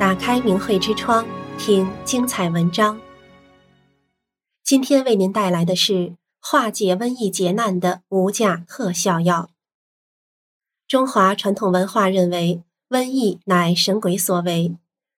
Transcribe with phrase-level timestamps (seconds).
[0.00, 1.26] 打开明慧之窗，
[1.58, 2.98] 听精彩文章。
[4.64, 9.50] 今天为您带来的是化解瘟疫劫难的无价特效药。
[10.88, 14.74] 中华传统文化认为，瘟疫乃神鬼所为。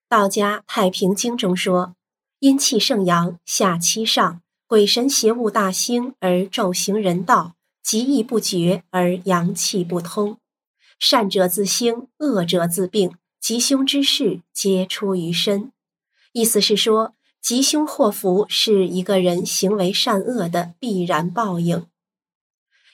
[0.09, 1.95] 道家《太平经》中说
[2.39, 10.37] ：“阴气盛阳，下欺上，鬼神邪物大兴而昼行人道，疾疫不绝而阳气不通，
[10.99, 15.73] 善者自兴，恶者自病。”吉凶之事皆出于身，
[16.31, 21.85] 意思是说，吉凶祸福是一个人行为善恶的必然报应。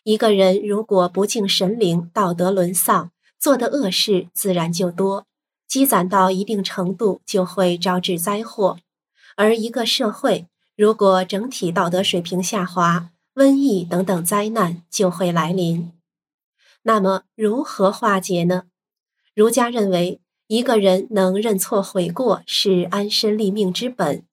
[0.03, 5.27] 一个人如果不敬神灵，道德沦丧，做的恶事自然就多，
[5.67, 8.79] 积攒到一定程度就会招致灾祸。
[9.35, 15.91] 而一个社会如果整体道德水平下滑，瘟疫等等灾难就会来临。
[16.81, 18.63] 那么如何化解呢？
[19.35, 24.23] 儒家认为，一个人能认错悔过是安身立命之本，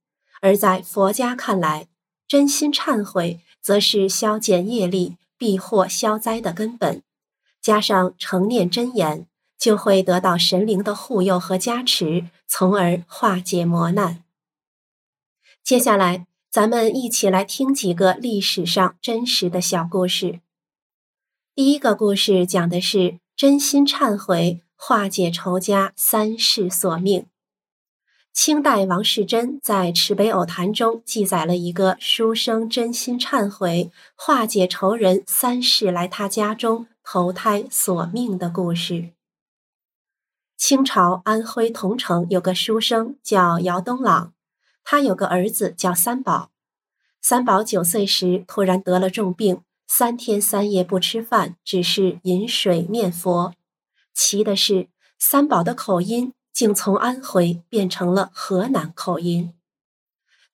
[0.41, 1.89] 而在佛家看来，
[2.27, 7.03] 真心忏悔则是消减业力、避祸消灾的根本。
[7.61, 9.27] 加上诚念真言，
[9.59, 14.25] 就会得到神灵的护佑和加持，从而化解磨难。
[15.62, 20.41] 接下来，咱们一起来听几个历史上真实的小故事。
[21.55, 24.62] 第一个故事讲的是真心忏悔。
[24.77, 27.27] 化解仇家三世索命。
[28.32, 39.10] 清代王士禛在《池北偶谈》中记载了一个书生真心忏悔，化解仇人三世来他家中投胎索命的故事。
[40.58, 44.34] 清朝安徽桐城有个书生叫姚东朗，
[44.84, 46.50] 他有个儿子叫三宝。
[47.22, 53.54] 三宝九岁时突然得了重病，三天三夜不吃饭，只是饮水念佛。
[54.17, 59.53] 奇的是，三宝的口音竟从安徽变成了河南口音。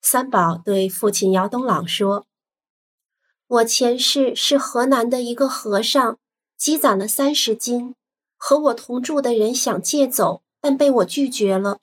[0.01, 2.25] 三宝对父亲姚东朗说
[3.47, 6.17] ：“我前世是河南的一个和尚，
[6.57, 7.95] 积攒了三十金，
[8.35, 11.79] 和我同住的人想借走，但被我拒绝了。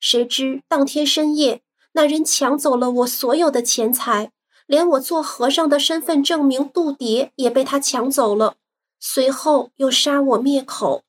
[0.00, 1.60] 谁知当天深夜，
[1.92, 4.32] 那人抢走了我所有的钱财，
[4.66, 8.56] 连我做和尚的身份证明度牒也被他抢走了。
[8.98, 11.04] 随后又杀我灭口。”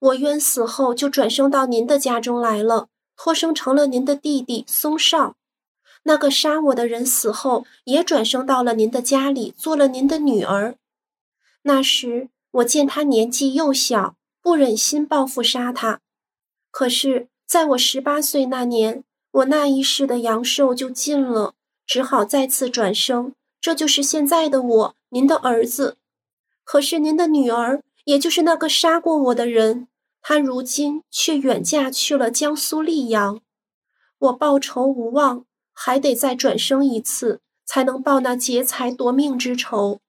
[0.00, 5.34] 我冤死后就转生到您的家中来了，托生成了您的弟弟松少。
[6.04, 10.76] 那个杀我的人死后也转生到了您的家里，做了您的女儿。
[11.62, 16.00] 那时我见他年纪幼小，不忍心报复杀他。
[16.70, 21.54] 可是在我十八岁那年，我那一世的阳寿就尽了，
[21.84, 23.34] 只好再次转生。
[23.60, 25.96] 这就是现在的我，您的儿子。
[26.62, 27.82] 可是您的女儿。
[28.08, 29.86] 也就是那个杀过我的人，
[30.22, 33.42] 他如今却远嫁去了江苏溧阳。
[34.16, 40.00] 我报仇无望，还得再转生一次，才能报那劫财夺命之仇。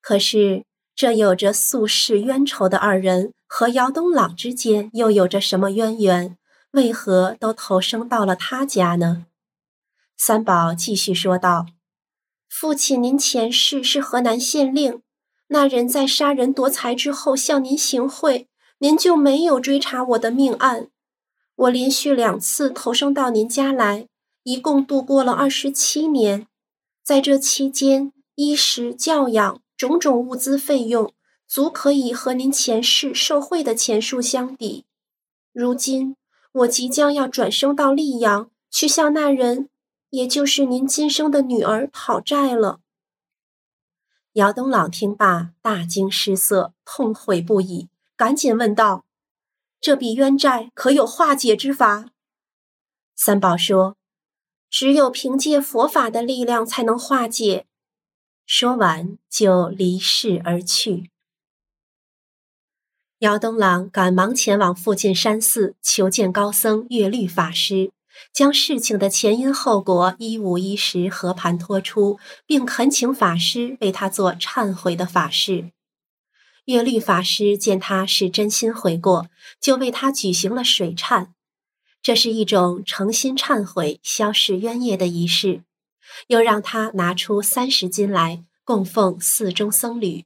[0.00, 0.62] 可是，
[0.94, 6.38] 这有着宿世冤仇的二人和姚东朗之间又有着什么渊源？
[6.70, 9.26] 为何都投生到了他家呢？
[10.16, 11.66] 三宝继续说道
[12.48, 15.02] ：“父亲，您前世是河南县令。”
[15.48, 18.48] 那人在杀人夺财之后向您行贿，
[18.78, 20.88] 您就没有追查我的命案。
[21.54, 24.08] 我连续两次投生到您家来，
[24.42, 26.46] 一共度过了二十七年。
[27.02, 31.12] 在这期间，衣食教养种种物资费用，
[31.46, 34.84] 足可以和您前世受贿的钱数相抵。
[35.52, 36.16] 如今
[36.52, 39.68] 我即将要转生到溧阳，去向那人，
[40.10, 42.80] 也就是您今生的女儿讨债了。
[44.36, 49.06] 姚东朗听罢，大惊失色，痛悔不已，赶紧问道
[49.80, 52.10] ：“这笔冤债可有化解之法？”
[53.16, 53.96] 三宝说
[54.68, 57.64] ：“只有凭借佛法的力量才能化解。”
[58.44, 61.10] 说完就离世而去。
[63.20, 67.90] 姚东朗赶忙前往附近山寺求见高僧月律法师。
[68.32, 75.70] 将事情的前因后果一五一十和盘托出，并恳请法师为他做忏悔的法事。
[76.66, 79.28] 月律法师见他是真心悔过，
[79.60, 81.28] 就为他举行了水忏。
[82.02, 85.62] 这是一种诚心忏悔、消逝冤业的仪式。
[86.28, 90.24] 又让他拿出三十金来供奉寺中僧侣。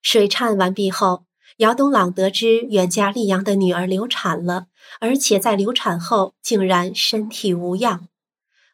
[0.00, 1.26] 水忏完毕后，
[1.58, 4.66] 姚东朗得知远嫁溧阳的女儿流产了，
[5.00, 8.08] 而且在流产后竟然身体无恙。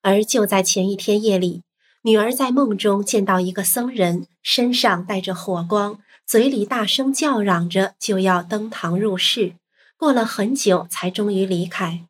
[0.03, 1.63] 而就在前一天夜里，
[2.03, 9.55] 女儿在梦中见到一个僧人，身上带着火光，嘴里大声叫嚷着就要登堂入室，
[9.97, 12.07] 过了很久才终于离开。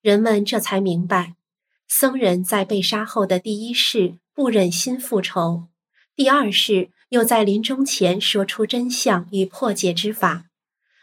[0.00, 1.34] 人们这才明白，
[1.86, 5.68] 僧人在被杀后的第一世不忍心复仇，
[6.16, 10.46] 第二世又在临终前说出真相与破解之法，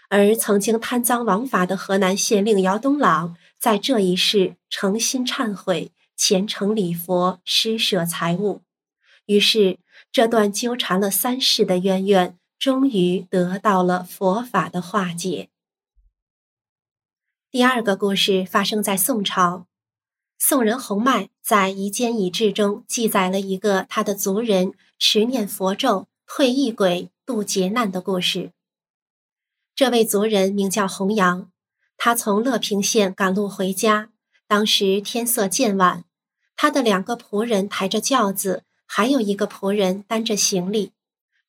[0.10, 8.62] 而曾经贪赃枉法的河南县令姚东朗，在这一世诚心忏悔，虔诚礼佛，施舍财物，
[9.28, 9.78] 于是
[10.12, 15.50] 这段纠缠了三世的冤怨，终于得到了佛法的化解。
[17.52, 19.68] 第二个故事发生在宋朝，
[20.40, 28.52] 宋人洪迈在《夷坚乙志》中记载了一个他的族人持念佛咒退异鬼、渡劫难的故事。
[29.80, 31.50] 这位族人名叫洪阳，
[31.96, 34.10] 他从乐平县赶路回家，
[34.46, 36.04] 当时天色渐晚，
[36.58, 40.92] 他的两个仆人抬着轿子，还有一个仆人担着行李，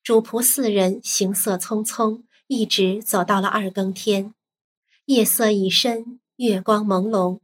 [0.01, 4.33] 主仆四人行色匆匆，一直走到了二更天。
[5.07, 7.39] 夜色已深，月光朦胧。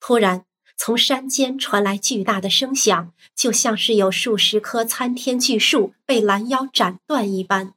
[0.00, 0.44] 突然，
[0.76, 7.74] 从山间传来巨大的声响，就像是有数十棵参天巨树被拦腰斩断一般。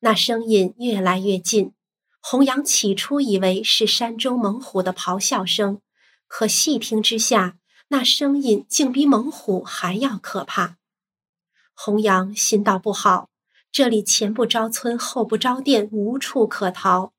[0.00, 1.72] 那声音越来越近，
[2.20, 5.80] 洪阳起初以为是山中猛虎的咆哮声，
[6.26, 7.58] 可细听之下，
[7.88, 10.76] 那声音竟比猛虎还要可怕。
[11.74, 13.28] 洪阳心道不好，
[13.72, 17.12] 这里前不着村，后不着店，无处可逃。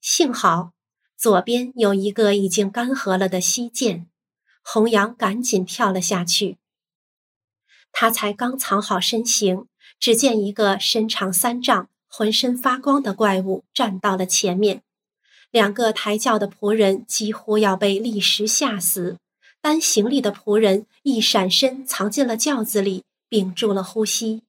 [0.00, 0.72] 幸好，
[1.16, 4.08] 左边有一个已经干涸了的溪涧，
[4.64, 6.58] 洪阳赶紧跳了下去。
[7.92, 9.66] 他才刚藏好身形，
[10.00, 14.82] 只见一个身长三丈、浑身发光的怪物站到了前面。
[15.50, 19.16] 两个抬轿的仆人几乎要被立时吓死，
[19.62, 24.42] 担行李的仆人一闪身藏进了轿子里，屏住了呼吸。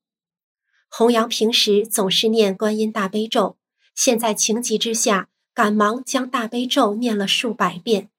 [0.89, 3.56] 洪阳平时总是念观音大悲咒，
[3.95, 5.30] 现在情急之下。
[5.56, 8.10] 赶忙将大悲咒念了数百遍，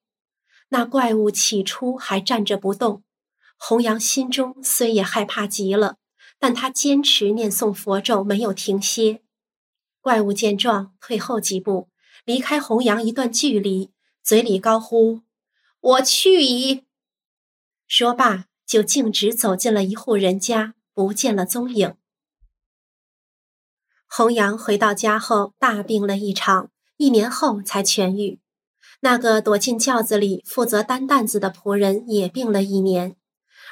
[0.69, 3.03] 那怪物起初还站着不动。
[3.57, 5.97] 洪阳心中虽也害怕极了，
[6.39, 9.24] 但他坚持念诵佛咒，没有停歇。
[10.05, 11.89] 怪物见状，退后几步，
[12.27, 13.91] 离开洪阳一段距离，
[14.23, 15.23] 嘴里高呼
[15.81, 16.85] ：“我去矣！”
[17.89, 21.95] 说罢，就径直走进了一户人家，不见了踪影。
[24.07, 26.71] 洪阳回到家后，大病了一场。
[26.99, 28.41] 一年后才痊愈，
[29.01, 33.17] 那个躲进轿子里负责担担子的仆人也病了一年，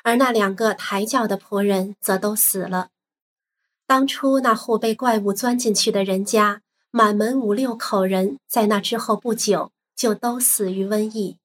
[0.03, 2.92] 而那两个抬轿的仆人则都死了。
[3.93, 11.37] 当初那户被怪物钻进去的人家，满门五六口人，在那之后不久就都死于瘟疫。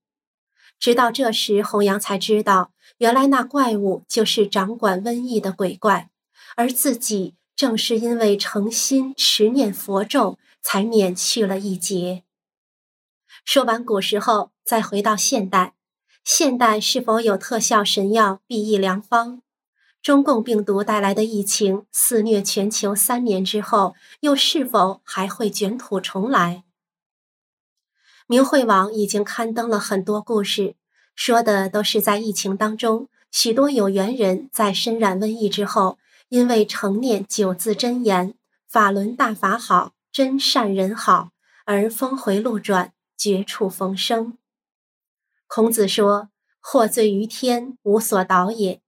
[0.79, 6.09] 直到这时，洪阳才知道，原来那怪物就是掌管瘟疫的鬼怪，
[6.55, 10.37] 而自己正是因为诚心持念佛咒。
[10.61, 12.23] 才免去了一劫。
[13.43, 15.73] 说完古时候，再回到现代，
[16.23, 19.41] 现代是否有特效神药、避疫良方？
[20.07, 26.63] 中共病毒带来的疫情肆虐全球三年之后，又是否还会卷土重来？
[28.25, 30.77] 明慧网已经刊登了很多故事，
[31.13, 35.97] 说的都是在疫情当中，许多有缘人在身染瘟疫之后，
[36.29, 38.33] 因为承念九字真言
[38.65, 39.91] “法轮大法好”。
[40.13, 41.31] 真善人好，
[41.65, 44.37] 而峰回路转，绝处逢生。
[45.47, 46.29] 孔子说
[46.61, 48.79] ：“获罪于天，无所导也。”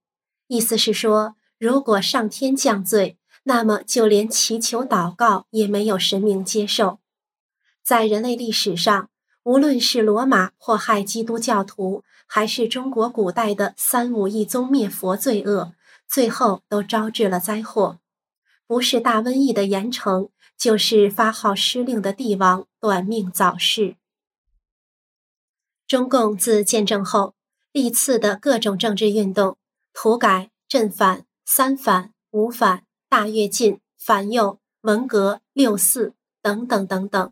[0.49, 6.99] 意思是说，如果上天降罪，那么就连祈求祷告也没有神明接受。
[7.81, 9.09] 在人类历史上，
[9.43, 15.73] 无论是罗马迫害基督教徒，还是中国古代的三武一宗灭佛罪恶，
[16.05, 17.99] 最后都招致了灾祸，
[18.67, 20.29] 不是大瘟疫的严惩。
[20.57, 23.95] 就是发号施令的帝王短命早逝。
[25.87, 27.33] 中共自建政后，
[27.71, 29.55] 历次的各种政治运动，
[29.93, 37.31] 土改、镇反、三反、五反、大跃进、反右、文革、六四等等等等，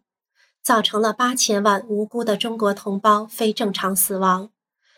[0.62, 4.50] 造成了八千万无辜的中国同胞非正常死亡。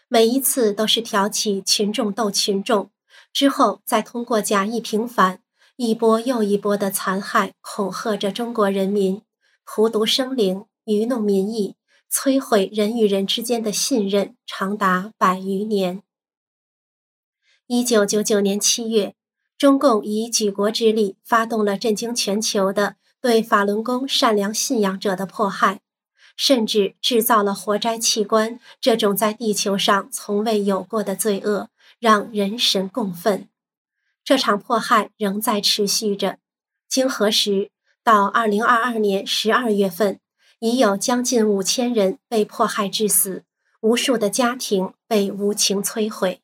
[0.08, 2.90] 每一次都是挑起群众斗群众，
[3.32, 5.42] 之后再通过假意平反。
[5.76, 9.22] 一波又一波的残害，恐吓着中国人民，
[9.64, 11.76] 荼毒生灵，愚弄民意，
[12.12, 16.02] 摧毁人与人之间的信任，长达百余年。
[17.72, 19.14] 一九九九年七月，
[19.56, 25.80] 中共以举国之力发动了震惊全球的对法轮功善良信仰者的迫害，
[26.36, 33.48] 甚至制造了活摘器官这种在地球上从未有过的罪恶，让人神共愤。
[34.24, 36.40] 这场迫害仍在持续着，
[36.88, 37.70] 经核实，
[38.04, 40.20] 到二零二二年十二月份，
[40.58, 43.44] 已有将近五千人被迫害致死，
[43.82, 46.42] 无数的家庭被无情摧毁。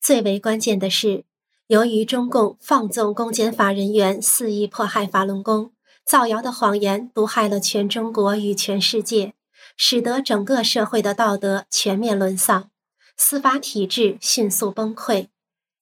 [0.00, 1.24] 最为关键的是，
[1.66, 5.72] 由于中共放纵公检法人员肆意迫害法轮功，
[6.06, 9.34] 造谣的谎言毒害了全中国与全世界，
[9.76, 12.70] 使得整个社会的道德全面沦丧，
[13.18, 15.28] 司法体制迅速崩溃，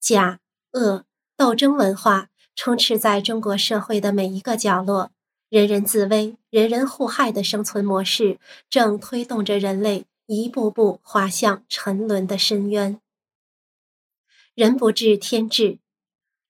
[0.01, 0.39] 假
[0.73, 1.05] 恶
[1.37, 5.11] 斗争文化充斥在中国社会的每一个角落。
[5.49, 8.37] 人人自危、人人互害的生存模式，
[8.69, 12.99] 正推动着人类一步步滑向沉沦的深渊。
[14.59, 15.79] 人不治天治，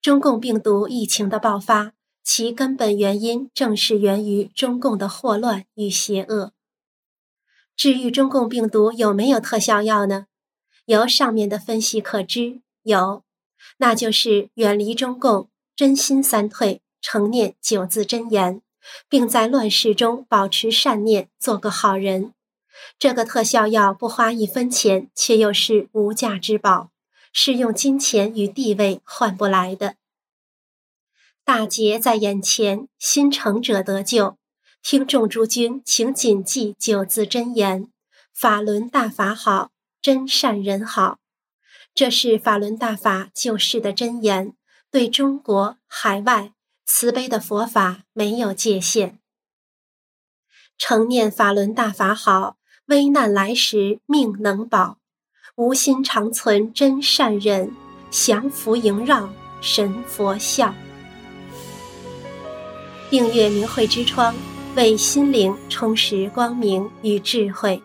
[0.01, 6.51] 中共病毒疫情的爆发，其根本原因正是源于中共的祸乱与邪恶。
[7.77, 10.25] 治愈中共病毒有没有特效药呢？
[10.85, 13.21] 由上面的分析可知，有，
[13.77, 18.63] 那就是远离中共，真心三退，诚念九字真言。
[19.07, 22.33] 并在乱世中保持善念，做个好人。
[22.97, 26.89] 这个特效药不花一分钱，却又是无价之宝，
[27.31, 29.95] 是用金钱与地位换不来的。
[31.43, 34.37] 大劫在眼前，心诚者得救。
[34.81, 37.89] 听众诸君，请谨记九字真言：
[38.33, 39.71] 法轮大法好，
[40.01, 41.19] 真善人好。
[41.93, 44.53] 这是法轮大法救世的真言，
[44.91, 46.53] 对中国海外。
[46.91, 49.19] 慈悲的佛法没有界限，
[50.75, 54.98] 诚念法轮大法好，危难来时命能保。
[55.59, 57.69] 无心长存真善忍，
[58.09, 60.73] 降伏萦绕神佛笑。
[63.09, 64.33] 订阅明慧之窗，
[64.77, 67.81] 为心灵充实光明与智慧。